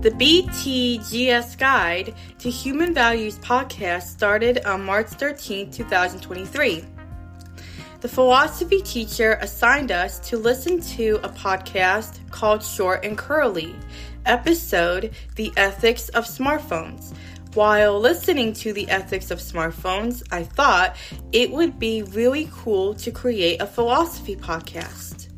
The 0.00 0.12
BTGS 0.12 1.58
Guide 1.58 2.14
to 2.38 2.48
Human 2.48 2.94
Values 2.94 3.36
podcast 3.40 4.04
started 4.04 4.64
on 4.64 4.84
March 4.84 5.08
13, 5.08 5.72
2023. 5.72 6.84
The 8.00 8.08
philosophy 8.08 8.80
teacher 8.80 9.38
assigned 9.40 9.90
us 9.90 10.20
to 10.28 10.36
listen 10.36 10.80
to 10.82 11.18
a 11.24 11.28
podcast 11.28 12.20
called 12.30 12.62
Short 12.62 13.04
and 13.04 13.18
Curly, 13.18 13.74
episode 14.24 15.16
The 15.34 15.52
Ethics 15.56 16.10
of 16.10 16.26
Smartphones. 16.26 17.12
While 17.54 17.98
listening 17.98 18.52
to 18.52 18.72
the 18.72 18.88
ethics 18.88 19.32
of 19.32 19.40
smartphones, 19.40 20.22
I 20.30 20.44
thought 20.44 20.94
it 21.32 21.50
would 21.50 21.80
be 21.80 22.04
really 22.04 22.48
cool 22.52 22.94
to 22.94 23.10
create 23.10 23.60
a 23.60 23.66
philosophy 23.66 24.36
podcast. 24.36 25.28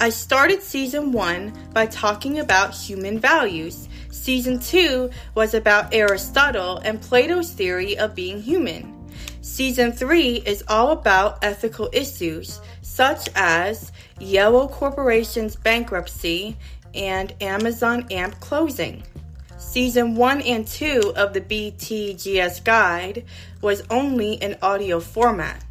I 0.00 0.10
started 0.10 0.62
season 0.62 1.12
one 1.12 1.52
by 1.72 1.86
talking 1.86 2.40
about 2.40 2.74
human 2.74 3.20
values 3.20 3.88
Season 4.22 4.60
2 4.60 5.10
was 5.34 5.52
about 5.52 5.92
Aristotle 5.92 6.76
and 6.84 7.02
Plato's 7.02 7.50
theory 7.50 7.98
of 7.98 8.14
being 8.14 8.40
human. 8.40 9.10
Season 9.40 9.90
3 9.90 10.44
is 10.46 10.62
all 10.68 10.92
about 10.92 11.42
ethical 11.42 11.90
issues 11.92 12.60
such 12.82 13.28
as 13.34 13.90
Yellow 14.20 14.68
Corporation's 14.68 15.56
bankruptcy 15.56 16.56
and 16.94 17.34
Amazon 17.40 18.06
AMP 18.12 18.38
closing. 18.38 19.02
Season 19.58 20.14
1 20.14 20.42
and 20.42 20.68
2 20.68 21.14
of 21.16 21.32
the 21.34 21.40
BTGS 21.40 22.62
Guide 22.62 23.24
was 23.60 23.82
only 23.90 24.34
in 24.34 24.56
audio 24.62 25.00
format. 25.00 25.64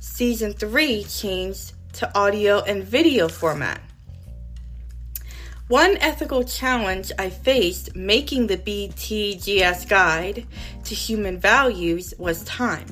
Season 0.00 0.52
3 0.52 1.02
changed 1.04 1.72
to 1.94 2.14
audio 2.14 2.60
and 2.60 2.84
video 2.84 3.26
format. 3.26 3.80
One 5.68 5.96
ethical 5.96 6.44
challenge 6.44 7.10
I 7.18 7.28
faced 7.28 7.96
making 7.96 8.46
the 8.46 8.56
BTGS 8.56 9.88
guide 9.88 10.46
to 10.84 10.94
human 10.94 11.40
values 11.40 12.14
was 12.18 12.44
time. 12.44 12.86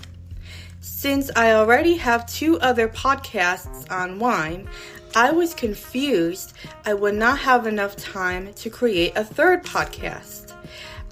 Since 0.80 1.30
I 1.36 1.52
already 1.52 1.94
have 1.98 2.26
two 2.26 2.58
other 2.58 2.88
podcasts 2.88 3.88
on 3.92 4.18
wine, 4.18 4.68
I 5.14 5.30
was 5.30 5.54
confused 5.54 6.54
I 6.84 6.94
would 6.94 7.14
not 7.14 7.38
have 7.38 7.68
enough 7.68 7.94
time 7.94 8.52
to 8.54 8.70
create 8.70 9.12
a 9.14 9.22
third 9.22 9.62
podcast. 9.62 10.52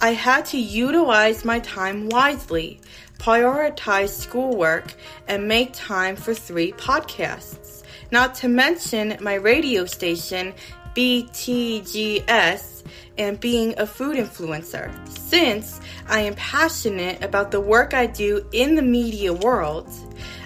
I 0.00 0.14
had 0.14 0.44
to 0.46 0.58
utilize 0.58 1.44
my 1.44 1.60
time 1.60 2.08
wisely, 2.08 2.80
prioritize 3.18 4.08
schoolwork, 4.08 4.94
and 5.28 5.46
make 5.46 5.70
time 5.74 6.16
for 6.16 6.34
three 6.34 6.72
podcasts. 6.72 7.84
Not 8.10 8.34
to 8.36 8.48
mention 8.48 9.16
my 9.20 9.34
radio 9.34 9.86
station 9.86 10.54
BTGS 10.94 12.82
and 13.18 13.40
being 13.40 13.74
a 13.78 13.86
food 13.86 14.16
influencer. 14.16 14.90
Since 15.08 15.80
I 16.08 16.20
am 16.20 16.34
passionate 16.34 17.22
about 17.22 17.50
the 17.50 17.60
work 17.60 17.94
I 17.94 18.06
do 18.06 18.46
in 18.52 18.74
the 18.74 18.82
media 18.82 19.32
world, 19.32 19.88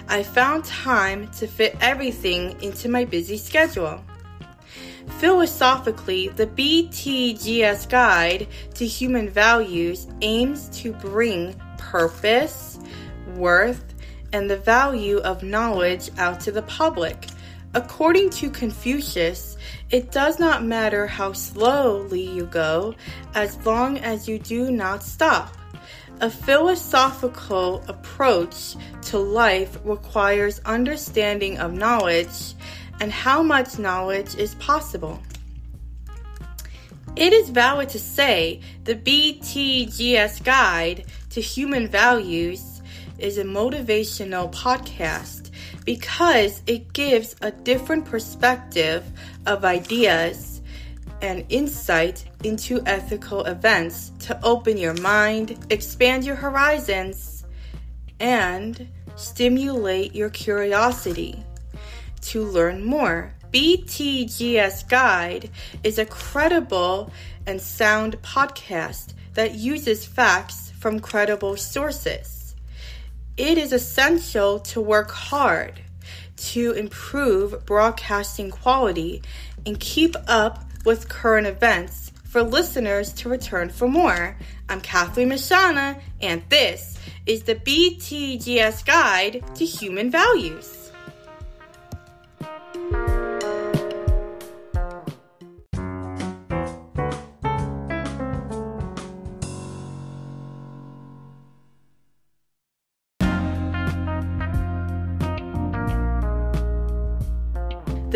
I 0.07 0.23
found 0.23 0.63
time 0.63 1.29
to 1.33 1.47
fit 1.47 1.75
everything 1.81 2.61
into 2.61 2.87
my 2.87 3.03
busy 3.03 3.37
schedule. 3.37 4.01
Philosophically, 5.19 6.29
the 6.29 6.47
BTGS 6.47 7.89
Guide 7.89 8.47
to 8.75 8.85
Human 8.85 9.29
Values 9.29 10.07
aims 10.21 10.69
to 10.81 10.93
bring 10.93 11.59
purpose, 11.77 12.79
worth, 13.35 13.83
and 14.33 14.49
the 14.49 14.57
value 14.57 15.17
of 15.19 15.43
knowledge 15.43 16.11
out 16.17 16.39
to 16.41 16.51
the 16.51 16.61
public. 16.63 17.27
According 17.73 18.29
to 18.31 18.49
Confucius, 18.49 19.56
it 19.89 20.11
does 20.11 20.39
not 20.39 20.63
matter 20.65 21.07
how 21.07 21.31
slowly 21.31 22.21
you 22.21 22.45
go 22.45 22.93
as 23.33 23.65
long 23.65 23.97
as 23.99 24.27
you 24.27 24.37
do 24.39 24.69
not 24.71 25.03
stop. 25.03 25.55
A 26.19 26.29
philosophical 26.29 27.83
approach 27.87 28.75
to 29.03 29.17
life 29.17 29.77
requires 29.83 30.59
understanding 30.65 31.59
of 31.59 31.73
knowledge 31.73 32.55
and 32.99 33.11
how 33.11 33.43
much 33.43 33.77
knowledge 33.77 34.35
is 34.35 34.55
possible. 34.55 35.21
It 37.15 37.33
is 37.33 37.49
valid 37.49 37.89
to 37.89 37.99
say 37.99 38.61
the 38.83 38.95
BTGS 38.95 40.43
Guide 40.43 41.05
to 41.31 41.41
Human 41.41 41.87
Values 41.87 42.81
is 43.19 43.37
a 43.37 43.43
motivational 43.43 44.51
podcast 44.53 45.49
because 45.85 46.61
it 46.67 46.93
gives 46.93 47.35
a 47.41 47.51
different 47.51 48.05
perspective 48.05 49.03
of 49.47 49.65
ideas 49.65 50.61
and 51.21 51.43
insight 51.49 52.25
into 52.43 52.81
ethical 52.85 53.43
events 53.45 54.11
to 54.19 54.39
open 54.43 54.77
your 54.77 54.93
mind, 55.01 55.65
expand 55.71 56.23
your 56.23 56.35
horizons, 56.35 57.45
and 58.19 58.87
stimulate 59.15 60.13
your 60.13 60.29
curiosity 60.29 61.43
to 62.21 62.43
learn 62.43 62.83
more. 62.83 63.33
BTGS 63.51 64.87
Guide 64.87 65.49
is 65.83 65.97
a 65.97 66.05
credible 66.05 67.11
and 67.47 67.59
sound 67.59 68.21
podcast 68.21 69.13
that 69.33 69.55
uses 69.55 70.05
facts 70.05 70.71
from 70.77 70.99
credible 70.99 71.57
sources 71.57 72.37
it 73.37 73.59
is 73.59 73.71
essential 73.71 74.59
to 74.59 74.81
work 74.81 75.11
hard 75.11 75.79
to 76.37 76.71
improve 76.71 77.65
broadcasting 77.65 78.51
quality 78.51 79.21
and 79.65 79.79
keep 79.79 80.15
up 80.27 80.63
with 80.85 81.09
current 81.09 81.47
events 81.47 82.11
for 82.23 82.43
listeners 82.43 83.11
to 83.13 83.29
return 83.29 83.69
for 83.69 83.87
more. 83.87 84.37
I'm 84.69 84.81
Kathleen 84.81 85.29
Mashana, 85.29 85.99
and 86.21 86.43
this 86.49 86.97
is 87.25 87.43
the 87.43 87.55
BTGS 87.55 88.85
Guide 88.85 89.43
to 89.55 89.65
Human 89.65 90.11
Values. 90.11 90.76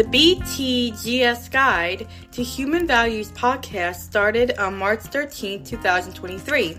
The 0.02 0.36
BTGS 0.36 1.52
Guide 1.52 2.08
to 2.32 2.42
Human 2.42 2.88
Values 2.88 3.32
podcast 3.34 3.98
started 3.98 4.58
on 4.58 4.76
March 4.76 5.02
13, 5.02 5.64
2023. 5.64 6.76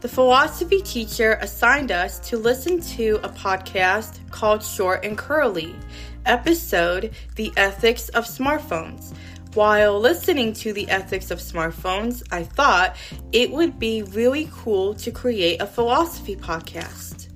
The 0.00 0.08
philosophy 0.08 0.80
teacher 0.80 1.36
assigned 1.42 1.92
us 1.92 2.18
to 2.20 2.38
listen 2.38 2.80
to 2.96 3.20
a 3.22 3.28
podcast 3.28 4.26
called 4.30 4.64
Short 4.64 5.04
and 5.04 5.18
Curly, 5.18 5.74
episode 6.24 7.14
The 7.36 7.52
Ethics 7.58 8.08
of 8.08 8.24
Smartphones. 8.24 9.14
While 9.52 10.00
listening 10.00 10.54
to 10.54 10.72
the 10.72 10.88
ethics 10.88 11.30
of 11.30 11.40
smartphones, 11.40 12.22
I 12.32 12.44
thought 12.44 12.96
it 13.32 13.50
would 13.50 13.78
be 13.78 14.02
really 14.02 14.48
cool 14.50 14.94
to 14.94 15.10
create 15.10 15.60
a 15.60 15.66
philosophy 15.66 16.36
podcast. 16.36 17.28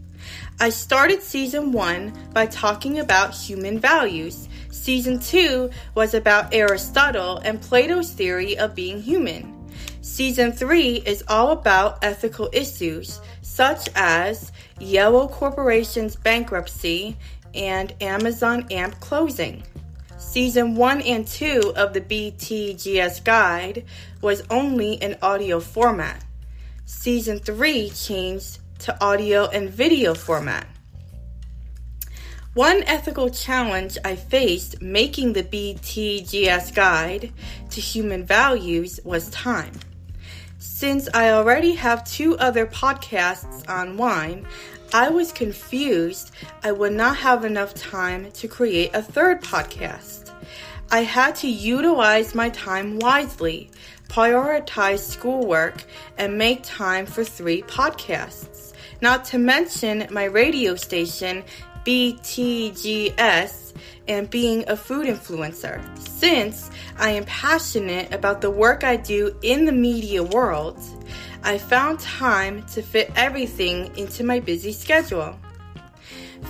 I 0.61 0.71
started 0.71 1.23
season 1.23 1.73
one 1.73 2.13
by 2.33 2.47
talking 2.47 3.01
about 3.01 3.35
human 3.35 3.79
values 3.81 4.49
Season 4.73 5.21
2 5.21 5.71
was 5.95 6.15
about 6.15 6.55
Aristotle 6.55 7.37
and 7.45 7.61
Plato's 7.61 8.11
theory 8.11 8.57
of 8.57 8.75
being 8.75 9.03
human. 9.03 9.71
Season 10.01 10.51
3 10.51 11.03
is 11.05 11.23
all 11.29 11.51
about 11.51 12.03
ethical 12.03 12.49
issues 12.55 13.21
such 13.43 13.91
as 13.95 14.51
Yellow 14.81 15.29
Corporation's 15.29 16.17
bankruptcy 16.17 17.19
and 17.55 17.93
Amazon 18.01 18.67
AMP 18.71 18.99
closing. 18.99 19.63
Season 20.17 20.75
1 20.75 21.03
and 21.03 21.29
2 21.29 21.75
of 21.77 21.93
the 21.93 22.01
BTGS 22.01 23.23
Guide 23.25 23.85
was 24.23 24.43
only 24.49 24.95
in 24.95 25.19
audio 25.21 25.61
format. 25.61 26.25
Season 26.87 27.39
3 27.39 27.91
changed 27.91 28.59
to 28.79 29.05
audio 29.05 29.49
and 29.49 29.69
video 29.69 30.15
format. 30.15 30.67
One 32.55 32.83
ethical 32.83 33.31
challenge 33.31 33.97
I 34.05 34.15
faced 34.15 34.83
making 34.83 35.33
the 35.33 35.43
BTGS 35.43 36.75
guide 36.75 37.33
to 37.71 37.81
human 37.81 38.27
values 38.27 39.01
was 39.05 39.31
time. 39.31 39.73
Since 40.59 41.09
I 41.15 41.31
already 41.31 41.73
have 41.77 42.05
two 42.05 42.37
other 42.37 42.67
podcasts 42.67 43.67
on 43.71 43.97
wine, 43.97 44.47
I 44.93 45.09
was 45.09 45.33
confused 45.33 46.33
I 46.63 46.73
would 46.73 46.93
not 46.93 47.17
have 47.17 47.47
enough 47.47 47.73
time 47.73 48.31
to 48.33 48.49
create 48.49 48.91
a 48.93 49.01
third 49.01 49.41
podcast. 49.41 50.31
I 50.91 51.05
had 51.05 51.35
to 51.37 51.49
utilize 51.49 52.35
my 52.35 52.51
time 52.51 52.99
wisely, 52.99 53.71
prioritize 54.09 54.99
schoolwork, 54.99 55.85
and 56.19 56.37
make 56.37 56.61
time 56.65 57.07
for 57.07 57.25
three 57.25 57.63
podcasts. 57.63 58.75
Not 59.01 59.25
to 59.27 59.39
mention 59.39 60.07
my 60.11 60.25
radio 60.25 60.77
station 60.77 61.45
BTGS 61.85 63.73
and 64.09 64.31
being 64.31 64.65
a 64.69 64.77
food 64.77 65.07
influencer. 65.07 65.81
Since 65.99 66.71
I 66.99 67.11
am 67.11 67.25
passionate 67.25 68.13
about 68.13 68.41
the 68.41 68.51
work 68.51 68.85
I 68.85 68.97
do 68.97 69.37
in 69.43 69.65
the 69.65 69.73
media 69.73 70.23
world, 70.23 70.79
I 71.43 71.59
found 71.59 71.99
time 71.99 72.65
to 72.69 72.83
fit 72.83 73.11
everything 73.17 73.97
into 73.97 74.23
my 74.23 74.39
busy 74.39 74.73
schedule. 74.73 75.37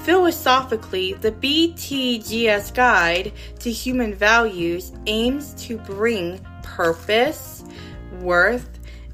Philosophically, 0.05 1.15
the 1.15 1.33
BTGS 1.33 2.75
Guide 2.75 3.33
to 3.61 3.71
Human 3.71 4.15
Values 4.15 4.93
aims 5.07 5.55
to 5.67 5.79
bring 5.79 6.45
purpose, 6.63 7.65
worth, 8.21 8.69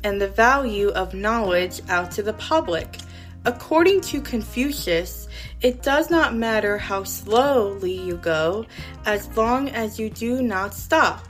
and 0.05 0.21
the 0.21 0.29
value 0.29 0.89
of 0.91 1.15
knowledge 1.15 1.81
out 1.89 2.11
to 2.13 2.23
the 2.23 2.33
public. 2.35 2.99
According 3.45 4.01
to 4.03 4.21
Confucius, 4.21 5.28
it 5.61 5.83
does 5.83 6.11
not 6.11 6.37
matter 6.37 6.79
how 6.79 7.03
slowly 7.03 7.93
you 7.93 8.17
go 8.17 8.65
as 9.05 9.37
long 9.37 9.69
as 9.71 9.99
you 9.99 10.09
do 10.11 10.41
not 10.43 10.75
stop. 10.75 11.27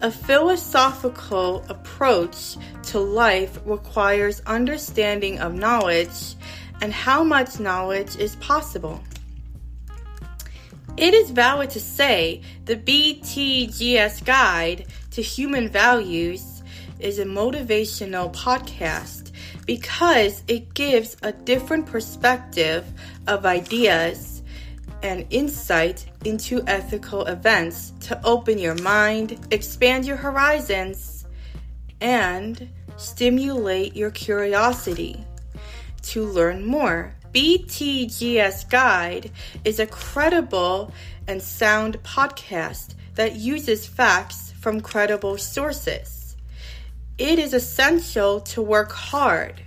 A 0.00 0.10
philosophical 0.10 1.64
approach 1.68 2.56
to 2.84 2.98
life 2.98 3.58
requires 3.64 4.40
understanding 4.46 5.40
of 5.40 5.54
knowledge 5.54 6.36
and 6.80 6.92
how 6.92 7.24
much 7.24 7.58
knowledge 7.58 8.16
is 8.16 8.36
possible. 8.36 9.02
It 10.96 11.14
is 11.14 11.30
valid 11.30 11.70
to 11.70 11.80
say 11.80 12.42
the 12.64 12.76
BTGS 12.76 14.24
Guide 14.24 14.86
to 15.12 15.22
Human 15.22 15.68
Values 15.68 16.62
is 17.00 17.18
a 17.18 17.24
motivational 17.24 18.32
podcast 18.34 19.17
because 19.66 20.42
it 20.48 20.74
gives 20.74 21.16
a 21.22 21.32
different 21.32 21.86
perspective 21.86 22.84
of 23.26 23.46
ideas 23.46 24.42
and 25.02 25.26
insight 25.30 26.06
into 26.24 26.62
ethical 26.66 27.24
events 27.26 27.92
to 28.00 28.20
open 28.24 28.58
your 28.58 28.74
mind, 28.76 29.46
expand 29.50 30.04
your 30.06 30.16
horizons, 30.16 31.26
and 32.00 32.68
stimulate 32.96 33.94
your 33.94 34.10
curiosity 34.10 35.24
to 36.02 36.24
learn 36.24 36.64
more. 36.64 37.14
BTGS 37.32 38.68
Guide 38.70 39.30
is 39.64 39.78
a 39.78 39.86
credible 39.86 40.92
and 41.26 41.42
sound 41.42 42.02
podcast 42.02 42.94
that 43.14 43.36
uses 43.36 43.86
facts 43.86 44.52
from 44.58 44.80
credible 44.80 45.36
sources. 45.36 46.17
It 47.18 47.40
is 47.40 47.52
essential 47.52 48.40
to 48.42 48.62
work 48.62 48.92
hard 48.92 49.60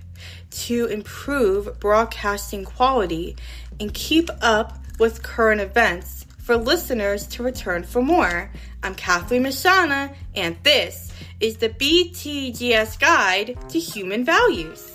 to 0.51 0.85
improve 0.85 1.81
broadcasting 1.81 2.63
quality 2.63 3.35
and 3.77 3.93
keep 3.93 4.29
up 4.41 4.77
with 4.99 5.21
current 5.21 5.59
events 5.59 6.25
for 6.39 6.55
listeners 6.55 7.27
to 7.27 7.43
return 7.43 7.83
for 7.83 8.01
more. 8.01 8.51
I'm 8.81 8.95
Kathleen 8.95 9.43
Mashana, 9.43 10.15
and 10.33 10.55
this 10.63 11.11
is 11.41 11.57
the 11.57 11.67
BTGS 11.67 12.97
Guide 12.97 13.57
to 13.67 13.79
Human 13.79 14.23
Values. 14.23 14.90